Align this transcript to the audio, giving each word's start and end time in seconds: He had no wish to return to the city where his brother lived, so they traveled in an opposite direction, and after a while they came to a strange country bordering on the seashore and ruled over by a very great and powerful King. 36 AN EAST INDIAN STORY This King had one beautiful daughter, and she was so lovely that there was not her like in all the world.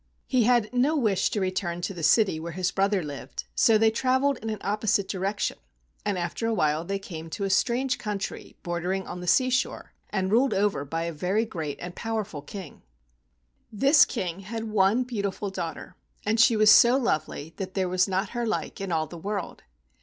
He 0.25 0.45
had 0.45 0.73
no 0.73 0.95
wish 0.95 1.29
to 1.29 1.39
return 1.39 1.79
to 1.81 1.93
the 1.93 2.01
city 2.01 2.39
where 2.39 2.53
his 2.53 2.71
brother 2.71 3.03
lived, 3.03 3.43
so 3.53 3.77
they 3.77 3.91
traveled 3.91 4.39
in 4.39 4.49
an 4.49 4.57
opposite 4.61 5.07
direction, 5.07 5.59
and 6.03 6.17
after 6.17 6.47
a 6.47 6.53
while 6.55 6.83
they 6.83 6.97
came 6.97 7.29
to 7.29 7.43
a 7.43 7.51
strange 7.51 7.99
country 7.99 8.57
bordering 8.63 9.05
on 9.05 9.19
the 9.21 9.27
seashore 9.27 9.93
and 10.09 10.31
ruled 10.31 10.55
over 10.55 10.83
by 10.85 11.03
a 11.03 11.13
very 11.13 11.45
great 11.45 11.77
and 11.79 11.95
powerful 11.95 12.41
King. 12.41 12.81
36 13.71 13.77
AN 13.77 13.77
EAST 13.77 13.77
INDIAN 13.77 13.77
STORY 13.77 13.79
This 13.79 14.05
King 14.05 14.39
had 14.53 14.73
one 14.73 15.03
beautiful 15.03 15.49
daughter, 15.51 15.95
and 16.25 16.39
she 16.39 16.55
was 16.57 16.71
so 16.71 16.97
lovely 16.97 17.53
that 17.57 17.75
there 17.75 17.87
was 17.87 18.07
not 18.07 18.29
her 18.29 18.47
like 18.47 18.81
in 18.81 18.91
all 18.91 19.05
the 19.05 19.19
world. 19.19 19.61